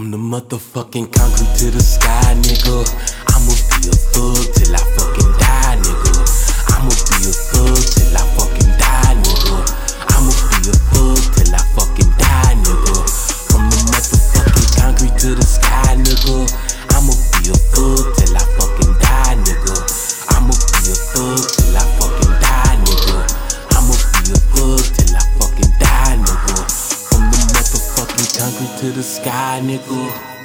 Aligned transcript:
motherfucking 0.00 1.10
concrete 1.12 1.58
to 1.58 1.70
the 1.70 1.80
sky, 1.80 2.34
nigga. 2.42 2.84
I'ma 3.28 3.52
be 3.80 3.88
a 3.88 3.92
thug 3.92 4.55
concrete 28.38 28.76
to 28.78 28.92
the 28.92 29.02
sky, 29.02 29.60
nigga. 29.62 30.36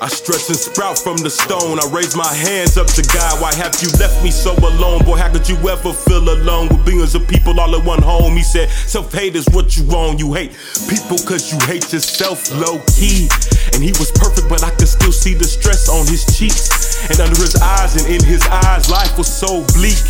I 0.00 0.08
stretch 0.08 0.48
and 0.48 0.56
sprout 0.56 0.98
from 0.98 1.18
the 1.18 1.28
stone. 1.28 1.76
I 1.76 1.86
raise 1.92 2.16
my 2.16 2.32
hands 2.32 2.78
up 2.78 2.86
to 2.96 3.02
God. 3.12 3.42
Why 3.42 3.52
have 3.54 3.76
you 3.82 3.90
left 4.00 4.24
me 4.24 4.30
so 4.30 4.56
alone? 4.56 5.04
Boy, 5.04 5.16
how 5.18 5.30
could 5.30 5.46
you 5.46 5.56
ever 5.68 5.92
feel 5.92 6.24
alone 6.24 6.68
with 6.68 6.86
billions 6.86 7.14
of 7.14 7.28
people 7.28 7.60
all 7.60 7.74
in 7.74 7.84
one 7.84 8.00
home? 8.00 8.32
He 8.32 8.42
said, 8.42 8.70
Self 8.70 9.12
hate 9.12 9.36
is 9.36 9.46
what 9.50 9.76
you 9.76 9.84
own. 9.94 10.18
You 10.18 10.32
hate 10.32 10.56
people 10.88 11.18
cause 11.28 11.52
you 11.52 11.58
hate 11.66 11.92
yourself 11.92 12.48
low 12.54 12.80
key. 12.96 13.28
And 13.74 13.82
he 13.82 13.92
was 14.00 14.10
perfect, 14.12 14.48
but 14.48 14.64
I 14.64 14.70
could 14.70 14.88
still 14.88 15.12
see 15.12 15.34
the 15.34 15.44
stress 15.44 15.88
on 15.90 16.06
his 16.06 16.24
cheeks. 16.32 16.70
And 17.10 17.20
under 17.20 17.36
his 17.36 17.56
eyes 17.56 18.00
and 18.00 18.06
in 18.08 18.24
his 18.24 18.40
eyes, 18.48 18.88
life 18.88 19.18
was 19.18 19.28
so 19.28 19.66
bleak. 19.76 20.00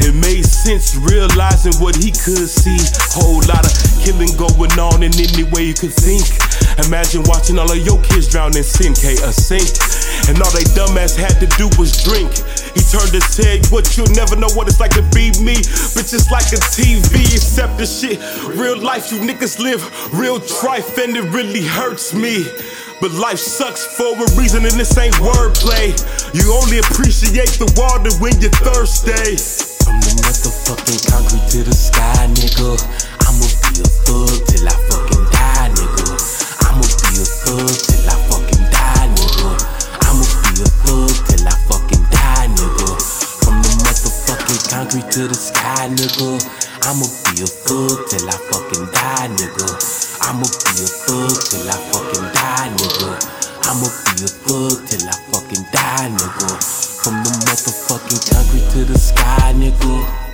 It 0.00 0.14
made 0.14 0.46
sense 0.46 0.96
realizing 0.96 1.74
what 1.82 1.96
he 1.96 2.10
could 2.10 2.48
see. 2.48 2.78
Whole 3.10 3.42
lot 3.50 3.66
of 3.66 3.74
killing 3.98 4.30
going 4.36 4.72
on 4.78 5.02
in 5.02 5.12
any 5.18 5.44
way 5.50 5.64
you 5.64 5.74
could 5.74 5.92
think. 5.92 6.22
Imagine 6.86 7.22
watching 7.26 7.58
all 7.58 7.70
of 7.70 7.78
your 7.78 8.00
kids 8.02 8.28
drown 8.28 8.56
in 8.56 8.62
sin, 8.62 8.94
K 8.94 9.18
a 9.18 9.32
sink. 9.32 9.66
And 10.30 10.38
all 10.42 10.50
they 10.54 10.64
dumbass 10.76 11.16
had 11.18 11.40
to 11.40 11.48
do 11.58 11.66
was 11.78 11.92
drink. 12.04 12.30
He 12.74 12.82
turned 12.86 13.10
his 13.10 13.36
head, 13.36 13.66
what 13.70 13.96
you'll 13.96 14.12
never 14.14 14.36
know 14.36 14.48
what 14.54 14.68
it's 14.68 14.78
like 14.78 14.94
to 14.94 15.02
be 15.10 15.34
me. 15.42 15.58
But 15.94 16.06
it's 16.06 16.30
like 16.30 16.46
a 16.54 16.60
TV, 16.62 17.26
except 17.34 17.78
the 17.78 17.86
shit. 17.86 18.18
Real 18.54 18.78
life, 18.78 19.10
you 19.10 19.18
niggas 19.18 19.58
live 19.58 19.82
real 20.14 20.38
trife, 20.38 20.96
and 21.02 21.16
it 21.16 21.26
really 21.34 21.62
hurts 21.62 22.14
me. 22.14 22.46
But 23.00 23.12
life 23.12 23.38
sucks 23.38 23.86
for 23.96 24.14
a 24.14 24.26
reason, 24.38 24.64
and 24.64 24.74
this 24.74 24.96
ain't 24.98 25.14
wordplay. 25.16 25.94
You 26.34 26.52
only 26.52 26.78
appreciate 26.78 27.58
the 27.58 27.72
water 27.76 28.14
when 28.18 28.40
you're 28.40 28.50
thirsty. 28.50 29.67
From 29.88 30.04
the 30.04 30.12
motherfucking 30.20 31.00
concrete 31.08 31.48
to 31.48 31.64
the 31.64 31.72
sky, 31.72 32.28
nigga. 32.36 32.76
I'ma 33.24 33.48
be 33.48 33.80
a 33.80 33.88
thug 34.04 34.36
till 34.44 34.68
I 34.68 34.76
fucking 34.84 35.24
die, 35.32 35.72
nigga. 35.72 36.12
I'ma 36.68 36.84
be 36.84 37.16
a 37.16 37.24
thug 37.24 37.72
till 37.72 38.04
I 38.04 38.16
fucking 38.28 38.64
die, 38.68 39.08
nigga. 39.16 39.48
I'ma 40.04 40.28
be 40.44 40.60
a 40.60 40.68
thug 40.84 41.08
till 41.24 41.48
I 41.48 41.56
fucking 41.72 42.04
die, 42.12 42.52
nigga. 42.52 42.88
From 43.40 43.64
the 43.64 43.72
motherfucking 43.80 44.60
concrete 44.68 45.08
to 45.08 45.24
the 45.24 45.38
sky, 45.40 45.88
nigga. 45.88 46.36
I'ma 46.84 47.08
be 47.24 47.40
a 47.40 47.48
thug 47.48 47.96
till 48.12 48.28
I 48.28 48.36
fucking 48.52 48.92
die, 48.92 49.32
nigga. 49.40 49.72
I'ma 50.28 50.44
be 50.68 50.84
a 50.84 50.88
thug 51.00 51.32
till 51.48 51.64
I 51.64 51.80
fucking 51.88 52.28
die, 52.36 52.68
nigga. 52.76 53.08
I'ma 53.72 53.88
be 53.88 54.20
a 54.20 54.28
thug 54.28 54.84
till 54.84 55.08
I 55.08 55.16
fucking 55.32 55.64
die, 55.72 56.12
nigga. 56.12 56.77
From 57.02 57.22
the 57.22 57.30
motherfucking 57.46 58.22
concrete 58.26 58.70
to 58.72 58.84
the 58.84 58.98
sky, 58.98 59.54
nigga. 59.54 60.28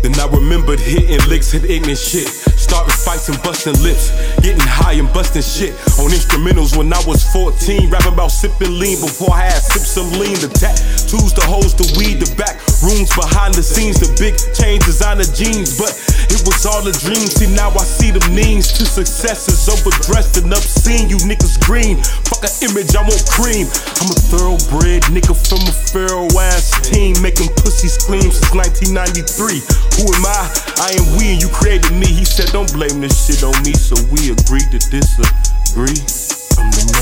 Then 0.00 0.16
I 0.18 0.26
remembered 0.32 0.80
hitting 0.80 1.20
licks, 1.28 1.52
hit 1.52 1.68
ignorant 1.68 1.98
shit. 1.98 2.28
Starting 2.56 2.96
fights 2.96 3.28
and 3.28 3.36
busting 3.42 3.76
lips. 3.82 4.08
Getting 4.40 4.64
high 4.64 4.94
and 4.94 5.12
busting 5.12 5.42
shit. 5.42 5.76
On 6.00 6.08
instrumentals 6.08 6.76
when 6.76 6.90
I 6.92 7.02
was 7.06 7.22
14. 7.32 7.90
Rapping 7.90 8.14
about 8.14 8.32
sipping 8.32 8.78
lean 8.78 9.00
before 9.00 9.34
I 9.34 9.52
had 9.52 9.60
sipped 9.60 9.86
some 9.86 10.10
lean. 10.16 10.40
The 10.40 10.48
tattoos, 10.48 11.34
the 11.34 11.44
hoes, 11.44 11.74
the 11.76 11.84
weed, 11.98 12.20
the 12.20 12.34
back 12.36 12.56
rooms 12.82 13.12
behind 13.14 13.54
the 13.54 13.62
scenes. 13.62 14.00
The 14.00 14.08
big 14.16 14.36
chain, 14.56 14.80
designer 14.80 15.28
jeans. 15.28 15.76
But 15.76 15.92
it 16.32 16.40
was 16.44 16.64
all 16.66 16.82
a 16.84 16.92
dream. 16.92 17.28
See, 17.28 17.48
now 17.52 17.70
I 17.72 17.84
see 17.84 18.10
the 18.10 18.22
means 18.32 18.72
to 18.80 18.84
successes. 18.84 19.68
Overdressed 19.68 20.40
and 20.40 20.52
obscene. 20.52 21.08
You 21.08 21.16
niggas 21.24 21.60
green. 21.64 22.00
Fuck 22.28 22.44
an 22.48 22.54
image, 22.70 22.96
I 22.96 23.02
want 23.04 23.24
cream. 23.28 23.68
I'm 24.00 24.10
a 24.10 24.18
thoroughbred 24.32 25.08
nigga 25.12 25.36
from 25.36 25.62
a 25.68 25.74
pharaoh 25.92 26.30
ass 26.40 26.72
team. 26.88 27.14
Making 27.20 27.52
pussy 27.60 27.88
scream 27.88 28.32
since 28.32 28.52
1993. 28.52 29.60
Who 30.00 30.04
am 30.16 30.24
I? 30.24 30.42
I 30.80 30.96
am 30.96 31.06
we 31.16 31.36
and 31.36 31.40
you 31.40 31.48
created 31.48 31.92
me. 31.92 32.06
He 32.06 32.24
said, 32.24 32.48
Don't 32.52 32.72
blame 32.72 33.00
this 33.00 33.14
shit 33.26 33.44
on 33.44 33.56
me, 33.62 33.74
so 33.74 33.94
we 34.08 34.32
agreed 34.32 34.70
to 34.72 34.80
disagree. 34.88 36.39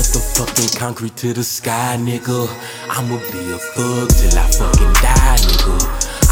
The 0.09 0.17
motherfucking 0.17 0.75
concrete 0.75 1.15
to 1.17 1.33
the 1.33 1.43
sky, 1.43 1.95
nigga. 1.99 2.49
I'ma 2.89 3.17
be 3.31 3.51
a 3.53 3.59
thug 3.59 4.09
till 4.09 4.39
I 4.39 4.49
fucking 4.49 4.93
die, 5.05 5.37
nigga. 5.45 5.77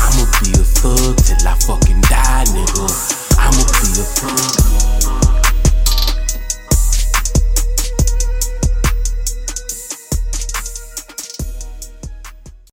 I'ma 0.02 0.26
be 0.42 0.50
a 0.58 0.66
thug 0.66 1.18
till 1.18 1.48
I 1.48 1.54
fucking 1.60 1.87